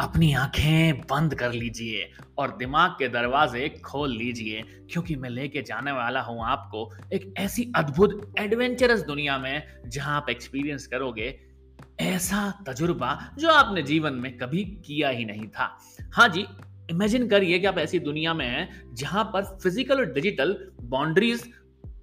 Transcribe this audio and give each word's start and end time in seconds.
अपनी 0.00 0.32
आँखें 0.32 1.00
बंद 1.00 1.34
कर 1.34 1.52
लीजिए 1.52 2.10
और 2.38 2.56
दिमाग 2.56 2.90
के 2.90 3.08
दरवाजे 3.08 3.68
खोल 3.84 4.10
लीजिए, 4.10 4.62
क्योंकि 4.90 5.16
मैं 5.16 5.30
लेके 5.30 5.62
जाने 5.62 5.92
वाला 5.92 6.20
हूँ 6.20 6.44
आपको 6.46 6.90
एक 7.12 7.34
ऐसी 7.38 7.72
अद्भुत 7.76 8.34
एडवेंचरस 8.40 9.02
दुनिया 9.02 9.36
में 9.38 9.62
जहाँ 9.86 10.16
आप 10.16 10.30
एक्सपीरियंस 10.30 10.86
करोगे 10.86 11.34
ऐसा 12.00 12.50
तजुर्बा 12.66 13.12
जो 13.38 13.50
आपने 13.50 13.82
जीवन 13.82 14.14
में 14.14 14.36
कभी 14.38 14.64
किया 14.86 15.08
ही 15.08 15.24
नहीं 15.24 15.46
था। 15.48 15.76
हाँ 16.12 16.28
जी 16.28 16.46
इमेजिन 16.90 17.28
करिए 17.28 17.58
कि 17.58 17.66
आप 17.66 17.78
ऐसी 17.78 17.98
दुनिया 17.98 18.34
में 18.34 18.46
हैं 18.46 18.94
जहाँ 18.94 19.24
पर 19.24 19.44
फ़िज़िकल 19.62 19.98
और 19.98 20.12
डिजिटल 20.12 20.56
बाउंड्रीज 20.82 21.48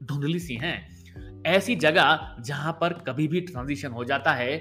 धुंधली 0.04 0.40
सी 0.40 0.56
हैं। 0.56 1.44
ऐसी 1.48 1.76
जगह 1.76 2.36
जहाँ 2.40 2.78
पर 2.82 2.94
कभी 3.08 3.28
भी 3.28 3.42
ट्रांजिशन 3.42 3.92
हो 3.92 4.04
जाता 4.06 4.32
है 4.34 4.58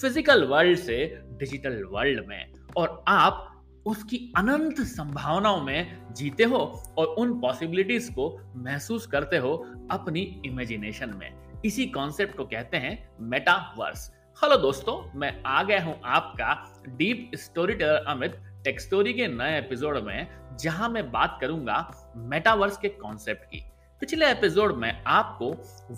फ़िज़िकल 0.00 0.44
वर्ल्ड 0.44 0.78
से 0.78 1.04
डिजिटल 1.40 1.82
वर्ल्ड 1.90 2.26
में। 2.28 2.59
और 2.76 3.04
आप 3.08 3.46
उसकी 3.86 4.16
अनंत 4.36 4.80
संभावनाओं 4.80 5.60
में 5.60 6.14
जीते 6.14 6.44
हो 6.44 6.58
और 6.98 7.06
उन 7.18 7.38
पॉसिबिलिटीज 7.40 8.08
को 8.08 8.28
महसूस 8.56 9.06
करते 9.06 9.36
हो 9.36 9.54
अपनी 9.90 10.20
इमेजिनेशन 10.46 11.14
में। 11.16 11.62
इसी 11.64 11.86
कॉन्सेप्ट 11.86 12.36
को 12.36 12.44
कहते 12.44 12.76
हैं 12.76 12.92
मेटावर्स 13.20 14.10
हेलो 14.42 14.56
दोस्तों, 14.56 15.18
मैं 15.18 15.42
आ 15.42 15.62
गया 15.62 15.82
हूँ 15.84 15.94
आपका 16.04 16.54
deep 16.88 17.30
story 17.34 17.74
teller 17.74 18.04
Amit 18.08 18.36
Textory 18.64 19.12
के 19.12 19.26
नए 19.28 19.58
एपिसोड 19.58 19.98
में, 19.98 20.28
जहाँ 20.60 20.88
मैं 20.88 21.10
बात 21.12 21.38
करूँगा 21.40 22.12
मेटावर्स 22.16 22.76
के 22.76 22.88
कॉन्सेप्ट 22.88 23.44
की। 23.44 23.62
पिछले 24.00 24.30
एपिसोड 24.30 24.76
में 24.76 25.02
आपको 25.06 25.50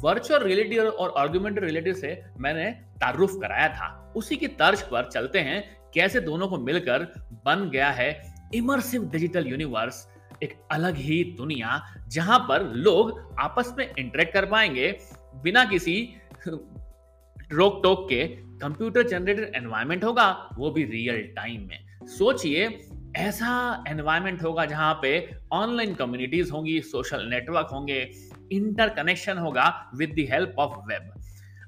वर्चुअल 0.03 0.43
रियलिटी 0.43 0.77
और 0.77 1.15
आर्गुमेंटेड 1.19 1.65
रियलिटी 1.65 1.93
से 1.95 2.23
मैंने 2.39 2.71
तारुफ 3.01 3.37
कराया 3.43 3.69
था। 3.69 4.13
उसी 4.17 4.37
की 4.37 4.47
तर्ज 4.47 4.83
पर 4.83 5.09
चलते 5.11 5.39
हैं, 5.39 5.77
कैसे 5.95 6.21
दोनों 6.21 6.49
को 6.49 6.59
मिलकर 6.59 7.03
बन 7.47 7.69
गया 7.71 7.91
है 7.91 8.35
इमर्सिव 8.55 9.05
डिजिटल 9.05 9.47
यूनिवर्स 9.47 10.07
एक 10.43 10.55
अलग 10.71 10.97
ही 10.97 11.23
दुनिया, 11.39 11.81
जहाँ 12.09 12.39
पर 12.39 12.63
लोग 12.67 13.37
आपस 13.41 13.75
में 13.79 13.93
इंटरेक्ट 13.99 14.33
कर 14.35 14.47
पाएँगे 14.47 14.97
बिना 15.43 15.65
किसी 15.65 16.17
रोक 16.49 17.81
टोक 17.83 18.07
के। 18.09 18.27
कंप्यूटर 18.63 19.09
जनरेटेड 19.09 19.53
एनवायरमेंट 19.57 20.05
होगा, 20.05 20.49
वो 20.55 20.71
भी 20.71 20.85
रियल 20.85 21.23
टाइम 21.37 21.67
में। 21.69 22.07
सोचिए 22.07 22.69
ऐसा 23.17 23.85
एनवायरमेंट 23.89 24.43
होगा 24.43 24.65
जहाँ 24.65 24.99
पे 25.03 25.39
ऑनलाइन 25.53 25.95
कम्युनिटीज 25.95 26.51
होंगी 26.51 26.81
सोशल 26.81 27.27
नेटवर्क 27.29 27.69
होंगे 27.73 28.01
इंटरकनेक्शन 28.53 29.39
होगा 29.39 29.93
with 29.97 30.11
the 30.11 30.27
help 30.31 30.55
of 30.59 30.79
web 30.89 31.13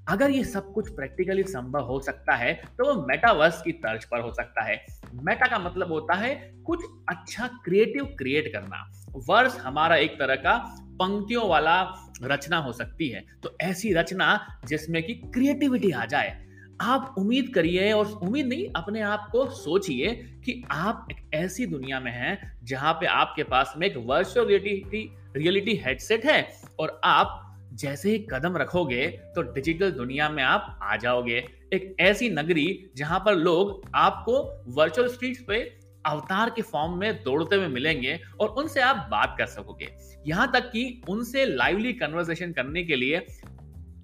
अगर 0.09 0.31
ये 0.31 0.45
सब 0.45 0.73
कुछ 0.73 0.89
प्रैक्टिकली 0.89 1.43
संभव 1.43 1.81
हो 1.81 2.01
सकता 2.01 2.35
है 2.35 2.53
तो 2.55 2.95
वो 2.95 3.07
मेटावर्स 3.07 3.63
की 3.63 3.73
तर्ज 3.73 4.05
पर 4.05 4.21
हो 4.21 4.33
सकता 4.35 4.65
है। 4.65 4.87
मेटा 5.15 5.47
का 5.47 5.59
मतलब 5.59 5.93
होता 5.93 6.15
है 6.15 6.35
कुछ 6.67 6.85
अच्छा 7.09 7.47
क्रिएटिव 7.65 8.05
क्रिएट 8.05 8.53
करना। 8.53 8.91
वर्स 9.29 9.59
हमारा 9.61 9.97
एक 9.97 10.19
तरह 10.19 10.35
का 10.35 10.57
पंक्तियों 11.01 11.49
वाला 11.49 11.81
रचना 12.23 12.57
हो 12.57 12.73
सकती 12.73 13.09
है। 13.09 13.25
तो 13.43 13.57
ऐसी 13.61 13.93
रचना 13.95 14.61
जिसमें 14.67 15.03
कि 15.03 15.15
क्रिएटिविटी 15.15 15.91
आ 15.91 16.05
जाए। 16.05 16.44
आप 16.81 17.15
उम्मीद 17.19 17.53
करिए 17.55 17.91
और 17.93 18.07
उम्मीद 18.07 18.47
नहीं, 18.47 18.67
अपने 18.77 19.01
आप 19.03 19.29
को 19.33 19.45
सोचिए 19.47 20.09
कि 20.45 20.63
आप 20.71 21.07
एक 21.11 21.35
ऐसी 21.35 21.67
दुनिया 21.67 22.01
में 22.01 22.11
हैं 22.13 22.61
जहाँ 22.65 22.93
पे 22.93 23.07
आपके 23.07 23.43
पास 23.45 23.75
में 23.79 23.87
एक 23.87 23.97
वर्चुअल 23.97 24.47
रियलिटी 24.47 25.09
रियलिटी 25.37 25.75
हेडसेट 25.77 26.25
है 26.27 26.43
और 26.81 27.01
आप 27.05 27.41
जैसे 27.73 28.11
ही 28.11 28.19
कदम 28.31 28.57
रखोगे 28.57 29.07
तो 29.35 29.43
डिजिटल 29.45 29.91
दुनिया 29.91 30.29
में 30.29 30.43
आप 30.43 30.79
आ 30.83 30.97
जाओगे। 30.97 31.37
एक 31.73 31.97
ऐसी 32.01 32.29
नगरी 32.31 32.91
जहाँ 32.97 33.19
पर 33.19 33.35
लोग 33.35 33.91
आपको 33.95 34.43
वर्चुअल 34.75 35.09
स्ट्रीट 35.09 35.47
पे 35.47 35.59
अवतार 36.07 36.51
के 36.51 36.63
फॉर्म 36.63 36.99
में 36.99 37.23
दौड़ते 37.23 37.57
हुए 37.57 37.69
मिलेंगे 37.69 38.19
और 38.41 38.49
उनसे 38.49 38.81
आप 38.81 39.09
बात 39.11 39.35
कर 39.39 39.47
सकोगे। 39.47 39.89
यहाँ 40.27 40.51
तक 40.53 40.71
कि 40.71 41.03
उनसे 41.09 41.45
लाइवली 41.47 41.93
कन्वर्सेशन 41.93 42.53
करने 42.53 42.83
के 42.85 42.97
लिए 42.97 43.27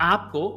आपको 0.01 0.49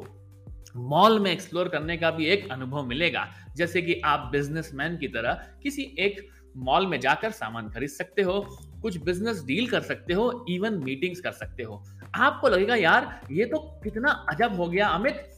मॉल 0.76 1.20
में 1.20 1.32
एक्सप्लोर 1.32 1.68
करने 1.68 1.98
का 1.98 2.12
भी 2.12 2.26
एक 2.26 2.52
अनुभव 2.52 2.86
मिलेगा। 2.86 3.28
जैसे 3.56 3.82
कि 3.82 4.02
आप 4.06 4.30
बिजनेसमैन 4.32 4.98
की 4.98 5.08
तरह 5.08 5.34
किसी 5.64 5.96
एक 6.00 6.30
मॉल 6.58 6.88
में 6.88 7.00
जाकर 7.00 7.32
सामान 7.32 7.70
खरीद 7.70 7.90
सकते 7.90 8.22
हो, 8.22 8.40
कुछ 8.82 8.98
बिज़नेस 8.98 9.44
डील 9.44 9.68
कर 9.68 9.82
सकते 9.82 10.14
हो, 10.14 10.46
इवन 10.50 10.74
मीटिंग्स 10.74 11.20
कर 11.20 11.32
सकते 11.32 11.64
हो। 11.64 11.84
आपको 12.16 12.50
लगेगा, 12.50 12.76
यार, 12.76 13.22
ये 13.32 13.46
तो 13.46 13.60
कितना 13.84 14.26
अजब 14.30 14.56
हो 14.56 14.68
गया, 14.68 14.88
Amit. 14.88 15.30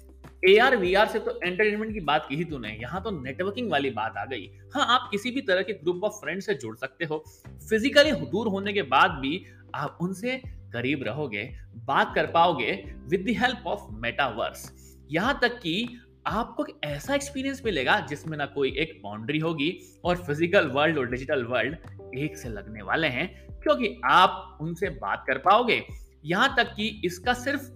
A 0.49 0.57
R 0.57 0.75
V 0.75 0.93
R 0.93 1.07
से 1.07 1.19
तो 1.19 1.39
एंटरटेनमेंट 1.43 1.93
की 1.93 1.99
बात 1.99 2.25
की 2.29 2.35
ही 2.35 2.43
तूने। 2.43 2.77
यहाँ 2.81 3.03
तो 3.03 3.11
नेटवर्किंग 3.11 3.71
वाली 3.71 3.89
बात 3.89 4.17
आ 4.17 4.25
गई। 4.25 4.49
हाँ 4.75 4.85
आप 4.87 5.07
किसी 5.11 5.31
भी 5.31 5.41
तरह 5.41 5.61
के 5.61 5.73
ग्रुप 5.73 6.03
ऑफ़ 6.03 6.13
फ्रेंड 6.13 6.41
से 6.41 6.53
जुड़ 6.53 6.75
सकते 6.77 7.05
हो। 7.05 7.23
फिजिकली 7.69 8.11
दूर 8.11 8.47
होने 8.47 8.73
के 8.73 8.81
बाद 8.81 9.11
भी 9.11 9.45
आप 9.75 9.97
उनसे 10.01 10.41
करीब 10.73 11.03
रहोगे, 11.03 11.43
बात 11.75 12.15
कर 12.15 12.25
पाओगे 12.25 12.71
with 13.09 13.21
the 13.21 13.35
help 13.37 13.67
of 13.67 13.91
metaverse 13.91 14.84
यहाँ 15.11 15.37
तक 15.41 15.59
कि 15.59 15.87
आपको 16.27 16.65
ऐसा 16.83 17.15
एक्सपीरियंस 17.15 17.61
मिलेगा 17.65 17.99
जिसमें 17.99 18.37
ना 18.37 18.45
कोई 18.45 18.73
एक 18.79 18.99
बाउंड्री 19.03 19.39
होगी 19.39 19.71
और 20.05 20.15
फ़िज़िकल 20.17 20.67
वर्ल्ड 20.67 20.97
और 20.97 21.09
डिजिटल 21.09 21.43
वर्ल्ड 21.43 22.17
एक 22.17 22.37
से 22.37 22.49
लगने 22.49 22.81
वाले 22.81 23.07
हैं, 23.07 23.27
क्योंकि 23.63 23.95
आप 24.05 24.57
उनसे 24.61 24.89
बात 24.91 25.23
कर 25.27 25.37
पाओगे। 25.37 25.81
यहाँ 26.25 26.53
तक 26.57 26.73
कि 26.75 26.87
इसका 27.05 27.33
सिर्फ़ 27.33 27.69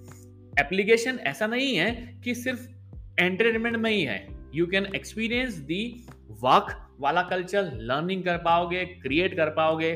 एप्लीकेशन 0.59 1.19
ऐसा 1.23 1.47
नहीं 1.47 1.75
है 1.75 1.91
कि 2.23 2.35
सिर्फ़ 2.35 2.67
एंटरटेनमेंट 3.19 3.75
में 3.75 3.91
ही 3.91 4.03
है। 4.03 4.27
You 4.55 4.67
can 4.67 4.85
experience 4.95 5.55
the 5.63 5.83
work 6.41 6.75
वाला 6.99 7.21
कल्चर 7.21 7.71
लर्निंग 7.73 8.23
कर 8.23 8.37
पाओगे 8.37 8.85
क्रिएट 8.85 9.35
कर 9.37 9.49
पाओगे। 9.49 9.91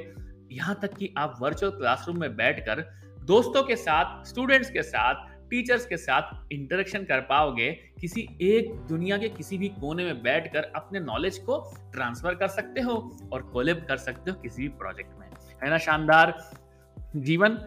यहाँ 0.52 0.80
तक 0.82 0.94
कि 0.94 1.14
आप 1.18 1.38
वर्चुअल 1.42 1.72
क्लासरूम 1.72 2.20
में 2.20 2.36
बैठकर 2.36 2.86
दोस्तों 3.26 3.64
के 3.64 3.76
साथ 3.76 4.26
स्टूडेंट्स 4.26 4.70
के 4.70 4.82
साथ 4.84 5.32
टीचर्स 5.54 5.86
के 5.86 5.98
साथ 5.98 6.54
इंटरेक्शन 6.54 7.04
कर 7.04 7.20
पाओगे, 7.20 7.70
किसी 8.02 8.22
एक 8.42 8.72
दुनिया 8.90 9.18
के 9.18 9.30
किसी 9.30 9.58
भी 9.58 9.68
कोने 9.70 10.06
में 10.06 10.22
बैठकर 10.24 10.64
अपने 10.76 11.00
नॉलेज 11.00 11.38
को 11.38 11.58
ट्रांसफ़र 11.94 12.36
कर 12.36 12.48
सकते 12.48 12.82
हो 12.82 12.96
और 13.34 13.42
कोलेब 13.42 13.86
कर 13.88 13.98
सकते 13.98 14.32
हो 14.32 14.42
किसी 14.42 14.62
भी 14.62 14.68
प्रोजेक्ट 14.68 15.20
में। 15.20 15.28
है 15.64 15.70
ना, 15.70 15.78
शानदार? 15.78 16.34
जीवन, 17.16 17.58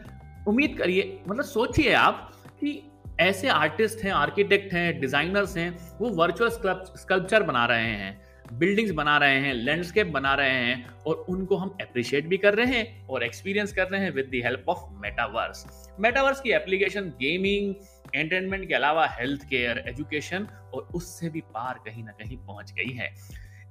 उम्मीद 0.48 0.76
करिए 0.78 1.20
मतलब 1.28 1.44
सोचिए 1.44 1.92
आप 1.92 2.32
कि 2.60 2.82
ऐसे 3.20 3.48
आर्टिस्ट 3.48 4.04
हैं 4.04 4.12
आर्किटेक्ट 4.12 4.72
हैं 4.72 5.00
डिजाइनर्स 5.00 5.56
हैं, 5.56 5.98
वो 5.98 6.08
वर्चुअल 6.08 6.50
स्कल्पचर 6.50 7.42
बना 7.42 7.66
रहे 7.66 7.94
हैं। 7.94 8.25
बिल्डिंग्स 8.52 8.92
बना 8.92 9.16
रहे 9.18 9.38
हैं 9.40 9.52
लैंडस्केप 9.54 10.06
बना 10.06 10.34
रहे 10.34 10.50
हैं 10.50 10.88
और 11.06 11.24
उनको 11.28 11.56
हम 11.56 11.76
अप्रिशिएट 11.80 12.26
भी 12.26 12.36
कर 12.36 12.54
रहे 12.54 12.66
हैं 12.66 13.06
और 13.06 13.24
एक्सपीरियंस 13.24 13.72
कर 13.72 13.88
रहे 13.88 14.00
हैं 14.00 14.10
with 14.10 14.26
the 14.26 14.42
help 14.44 14.68
of 14.68 14.84
metaverse 15.02 15.66
metaverse 16.00 16.40
की 16.40 16.52
एप्लीकेशन 16.52 17.08
गेमिंग 17.20 17.74
एंटरटेनमेंट 18.14 18.68
के 18.68 18.74
अलावा 18.74 19.06
हेल्थ 19.08 19.48
केयर 19.48 19.84
एजुकेशन 19.88 20.46
और 20.74 20.88
उससे 20.94 21.28
भी 21.28 21.40
पार 21.54 21.80
कहीं 21.86 22.04
ना 22.04 22.12
कहीं 22.12 22.36
पहुँच 22.36 22.72
गई 22.72 22.92
है। 22.92 23.12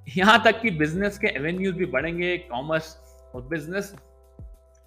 यहाँ 0.08 0.42
तक 0.44 0.62
कि 0.62 0.72
बिज़नेस 0.72 1.18
के 1.18 1.28
एवेन्यूज 1.28 1.76
भी 1.76 1.86
बढ़ेंगे 1.86 2.38
कॉमर्स 2.38 2.96
और 3.36 3.48
बिज़नेस 3.48 3.96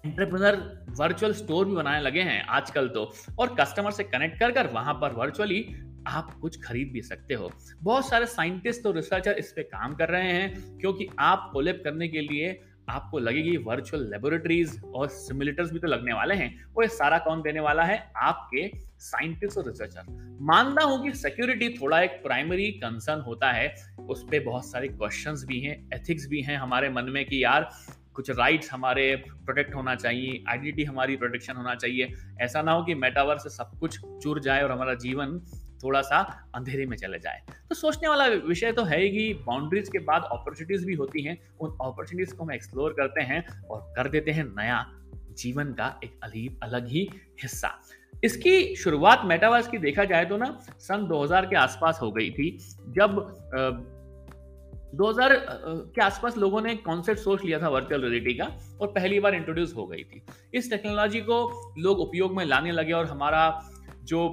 एंटरप्रेनर 0.03 0.55
वर्चुअल 0.99 1.33
स्टोर 1.33 1.65
भी 1.65 1.75
बनाने 1.75 2.01
लगे 2.01 2.21
हैं 2.21 2.41
आजकल 2.47 2.87
तो। 2.87 3.11
और 3.39 3.55
कस्टमर 3.59 3.91
से 3.91 4.03
कनेक्ट 4.03 4.39
कर 4.39 4.51
कर 4.51 4.67
वहाँ 4.67 4.93
पर 4.93 5.13
वर्चुअली 5.13 5.59
आप 6.09 6.33
कुछ 6.41 6.61
खरीद 6.63 6.91
भी 6.93 7.01
सकते 7.01 7.33
हो। 7.33 7.51
बहुत 7.83 8.09
सारे 8.09 8.25
साइंटिस्ट 8.25 8.85
और 8.85 8.95
रिसर्चर 8.95 9.31
इस 9.31 9.51
पे 9.55 9.63
काम 9.63 9.95
कर 9.95 10.09
रहे 10.09 10.31
हैं, 10.31 10.77
क्योंकि 10.79 11.07
आप 11.19 11.49
कोलेब 11.53 11.81
करने 11.83 12.07
के 12.07 12.21
लिए 12.21 12.59
आपको 12.89 13.19
लगेगी 13.19 13.55
वर्चुअल 13.57 14.03
लेबोरेटरीज 14.11 14.81
और 14.95 15.07
सिमुलेटर्स 15.07 15.71
भी 15.71 15.79
तो 15.79 15.87
लगने 15.87 16.13
वाले 16.13 16.35
हैं। 16.35 16.49
वो 16.73 16.81
ये 16.81 16.87
सारा 16.87 17.17
कौन 17.17 17.41
देने 17.41 17.59
वाला 17.59 17.83
है 17.83 17.97
आपके 18.17 18.67
साइंटिस्ट 18.99 19.57
और 19.57 19.67
रिसर्चर। 19.67 20.37
मानता 20.41 20.83
हूँ 20.83 21.03
कि 21.03 21.11
सिक्योरिटी 21.13 21.69
थोड़ा 21.73 22.01
एक 22.01 22.19
प्राइमरी 22.23 22.71
कंसर्न 22.73 23.21
होता 23.21 23.51
है। 23.51 23.73
उस 23.99 24.23
पर 24.23 24.43
बहुत 24.43 24.69
सारे 24.71 24.87
क्वेश्चन 24.87 25.35
भी 25.47 25.59
हैं, 25.59 25.77
एथिक्स 25.93 26.27
भी 26.27 26.41
हैं 26.41 26.57
हमारे 26.57 26.89
मन 26.89 27.09
में 27.09 27.25
कि 27.25 27.43
यार, 27.43 27.69
कुछ 28.13 28.29
राइट्स 28.29 28.71
हमारे 28.73 29.15
प्रोटेक्ट 29.15 29.75
होना 29.75 29.95
चाहिए, 29.95 30.43
आइडेंटिटी 30.49 30.83
हमारी 30.83 31.15
प्रोटेक्शन 31.15 31.55
होना 31.55 31.75
चाहिए। 31.75 32.13
ऐसा 32.41 32.61
ना 32.61 32.71
हो 32.71 32.83
कि 32.83 32.95
मेटावर 32.95 33.37
से 33.37 33.49
सब 33.49 33.77
कुछ 33.79 33.99
चुर 34.23 34.39
जाए 34.39 34.63
और 34.63 34.71
हमारा 34.71 34.93
जीवन 34.93 35.39
थोड़ा 35.83 36.01
सा 36.01 36.19
अंधेरे 36.55 36.85
में 36.85 36.95
चले 36.97 37.19
जाए। 37.19 37.41
तो 37.69 37.75
सोचने 37.75 38.09
वाला 38.09 38.25
विषय 38.25 38.71
तो 38.71 38.83
है 38.83 39.07
कि 39.09 39.33
बाउंड्रीज 39.47 39.89
के 39.89 39.99
बाद 39.99 40.23
अपॉर्चुनिटीज़ 40.23 40.85
भी 40.85 40.93
होती 40.93 41.23
हैं, 41.23 41.37
उन 41.59 41.77
अपॉर्चुनिटीज़ 41.81 42.35
को 42.35 42.43
हम 42.43 42.51
एक्सप्लोर 42.51 42.93
करते 42.93 43.21
हैं 43.23 43.45
और 43.61 43.93
कर 43.95 44.09
देते 44.09 44.31
हैं 44.31 44.45
नया 44.57 44.85
जीवन 45.37 45.73
का 45.73 45.99
एक 46.03 46.19
अलीब, 46.23 46.59
अलग 46.63 46.87
ही 46.87 47.07
हिस्सा। 47.43 47.71
इसकी 48.23 48.75
शुरुआत 48.75 49.21
मेटावर्स 49.25 49.67
की 49.67 49.77
देखा 49.77 50.03
जाए 50.03 50.25
तो 50.25 50.37
ना, 50.37 50.57
सन 50.79 51.07
2000 51.07 51.45
के 51.45 51.55
आसपास 51.55 51.99
हो 52.01 52.11
गई 52.11 52.29
थी, 52.31 52.49
जब 52.89 53.25
2000 54.95 55.33
के 55.95 56.01
आसपास 56.01 56.37
लोगों 56.37 56.61
ने 56.61 56.75
कॉन्सेप्ट 56.75 57.21
सोच 57.21 57.43
लिया 57.43 57.59
था 57.61 57.69
वर्चुअल 57.69 58.01
रियलिटी 58.01 58.33
का 58.33 58.45
और 58.81 58.87
पहली 58.87 59.19
बार 59.19 59.35
इंट्रोड्यूस 59.35 59.73
हो 59.75 59.85
गई 59.87 60.03
थी। 60.03 60.21
इस 60.53 60.69
टेक्नोलॉजी 60.69 61.21
को 61.21 61.37
लोग 61.79 61.99
उपयोग 61.99 62.35
में 62.37 62.45
लाने 62.45 62.71
लगे 62.71 62.93
और 62.93 63.05
हमारा 63.05 63.43
जो 64.03 64.27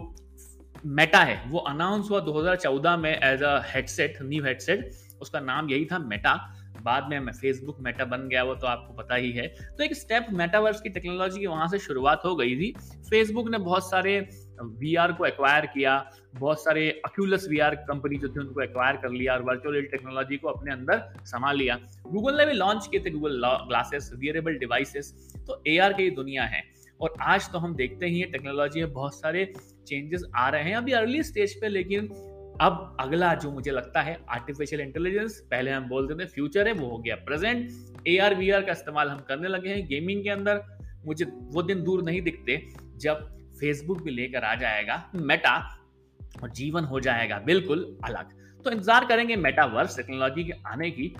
मेटा 0.86 1.20
है। 1.20 1.42
वो 1.50 1.58
अनाउंस 1.58 2.10
हुआ 2.10 2.20
2014 2.20 2.96
में 2.96 3.10
as 3.10 3.42
a 3.42 3.56
headset 3.66 4.18
new 4.22 4.44
headset 4.44 4.90
उसका 5.22 5.40
नाम 5.40 5.70
यही 5.70 5.84
था 5.84 5.98
मेटा 6.00 6.34
बाद 6.82 7.06
में 7.10 7.30
फेसबुक 7.32 7.76
मेटा 7.80 8.04
बन 8.04 8.28
गया, 8.28 8.42
वो 8.42 8.54
तो 8.54 8.66
आपको 8.66 8.92
पता 8.94 9.14
ही 9.14 9.30
है। 9.32 9.46
तो 9.48 9.84
एक 9.84 9.94
स्टेप 9.96 10.26
मेटावर्स 10.32 10.80
की 10.80 10.88
टेक्नोलॉजी 10.88 11.40
की 11.40 11.46
वहाँ 11.46 11.66
से 11.68 11.78
शुरुआत 11.78 12.22
हो 12.24 12.34
गई 12.36 12.54
थी। 12.56 12.70
फेसबुक 13.10 13.48
ने 13.50 13.58
बहुत 13.58 13.88
सारे 13.90 14.18
वीआर 14.60 15.12
को 15.12 15.26
एक्वायर 15.26 15.66
किया, 15.66 15.94
बहुत 16.34 16.62
सारे 16.64 16.88
अक्यूलस 17.04 17.46
वी 17.50 17.58
कंपनी 17.88 18.16
जो 18.16 18.28
थी 18.28 18.40
उनको 18.40 18.62
एक्वायर 18.62 18.96
कर 18.96 19.10
लिया 19.10 19.34
और 19.34 19.42
वर्चुअल 19.42 19.82
टेक्नोलॉजी 19.86 20.36
को 20.36 20.48
अपने 20.48 20.72
अंदर 20.72 21.02
संभाल 21.24 21.56
लिया। 21.56 21.78
गूगल 22.06 22.38
ने 22.38 22.46
भी 22.46 22.52
लॉन्च 22.52 22.86
किए 22.86 23.00
थे 23.00 23.10
गूगल 23.10 23.42
ग्लासेस 23.68 24.10
वियरेबल 24.14 24.58
डिवाइसेस 24.58 25.12
तो 25.48 25.62
एआर 25.66 25.92
की 25.92 26.10
दुनिया 26.12 26.44
है। 26.44 26.62
और 27.00 27.14
आज 27.22 27.50
तो 27.52 27.58
हम 27.58 27.74
देखते 27.76 28.06
ही 28.06 28.22
टेक्नोलॉजी 28.24 28.80
में 28.80 28.92
बहुत 28.92 29.14
सारे 29.14 29.44
चेंजेस 29.86 30.22
आ 30.36 30.48
रहे 30.48 30.62
हैं, 30.62 30.76
अभी 30.76 30.92
अर्ली 30.92 31.22
स्टेज 31.22 31.60
पे, 31.60 31.68
लेकिन 31.68 32.08
अब 32.60 32.96
अगला 33.00 33.34
जो 33.34 33.50
मुझे 33.52 33.70
लगता 33.70 34.02
है 34.02 34.16
आर्टिफिशियल 34.30 34.80
इंटेलिजेंस 34.82 35.38
पहले 35.50 35.70
हम 35.70 35.88
बोलते 35.88 36.14
थे 36.14 36.26
फ्यूचर 36.26 36.68
है, 36.68 36.72
वो 36.72 36.88
हो 36.88 36.98
गया 36.98 37.16
present 37.26 38.06
A 38.08 38.16
R 38.18 38.34
V 38.34 38.50
R 38.50 38.62
का 38.62 38.72
इस्तेमाल 38.72 39.08
हम 39.08 39.18
करने 39.28 39.48
लगे 39.48 39.68
हैं 39.68 39.86
गेमिंग 39.86 40.22
के 40.24 40.30
अंदर। 40.30 40.62
मुझे 41.06 41.24
वो 41.24 41.62
दिन 41.62 41.82
दूर 41.84 42.02
नहीं 42.02 42.22
दिखते 42.22 42.62
जब 42.98 43.20
फेसबुक 43.60 44.02
भी 44.02 44.10
लेकर 44.10 44.44
आ 44.44 44.54
जाएगा 44.54 45.02
मेटा 45.16 45.56
और 46.42 46.50
जीवन 46.52 46.84
हो 46.84 47.00
जाएगा, 47.00 47.38
बिल्कुल 47.38 47.84
अलग। 48.04 48.32
तो 48.64 48.70
इंतज़ार 48.70 49.04
करेंगे 49.04 49.36
मेटावर्स 49.36 49.96
टेक्नोलॉजी 49.96 50.44
के 50.44 50.52
आने 50.66 50.90
की 50.90 51.14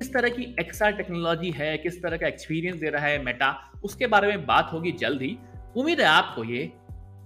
किस 0.00 0.12
तरह 0.12 0.28
की 0.28 0.44
एक्सआर 0.60 0.92
टेक्नोलॉजी 0.92 1.50
है, 1.50 1.76
किस 1.78 2.02
तरह 2.02 2.16
का 2.16 2.26
एक्सपीरियंस 2.26 2.76
दे 2.80 2.90
रहा 2.90 3.06
है 3.06 3.22
मेटा 3.24 3.48
उसके 3.84 4.06
बारे 4.06 4.28
में 4.28 4.46
बात 4.46 4.70
होगी 4.72 4.92
जल्द 4.92 5.22
ही। 5.22 5.36
उम्मीद 5.76 6.00
है 6.00 6.06
आपको 6.06 6.44
ये 6.44 6.64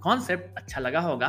कॉन्सेप्ट 0.02 0.58
अच्छा 0.58 0.80
लगा 0.80 1.00
होगा। 1.00 1.28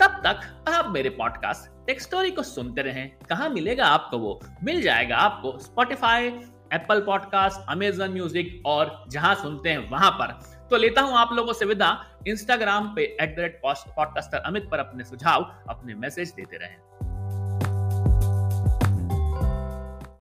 तब 0.00 0.20
तक 0.26 0.68
आप 0.68 0.90
मेरे 0.90 1.10
पॉडकास्ट 1.10 1.86
टेक 1.86 2.00
स्टोरी 2.00 2.30
को 2.30 2.42
सुनते 2.42 2.82
रहें। 2.82 3.08
कहा 3.30 3.48
मिलेगा 3.48 3.86
आपको 3.86 4.18
वो? 4.18 4.40
मिल 4.64 4.82
जाएगा 4.82 5.16
आपको 5.16 5.58
Spotify 5.58 6.28
Apple 6.72 7.00
podcast 7.00 7.70
Amazon 7.70 8.12
music 8.12 8.62
और 8.66 9.04
जहाँ 9.10 9.34
सुनते 9.34 9.70
हैं 9.70 9.90
वहाँ 9.90 10.10
पर। 10.12 10.38
तो 10.70 10.76
लेता 10.76 11.00
हूँ 11.00 11.16
आप 11.18 11.32
लोगों 11.32 11.52
से 11.52 11.64
विदा। 11.64 11.96
इंस्टाग्राम 12.28 12.94
पे 12.96 13.02
at 13.20 13.36
the 13.36 13.40
rate 13.40 13.60
podcaster 13.64 14.38
Amit 14.38 14.68
पर 14.70 14.78
अपने 14.78 15.04
सुझाव, 15.04 15.50
अपने 15.68 15.94
मैसेज 15.96 16.32
देते 16.32 16.56
रहें। 16.56 16.76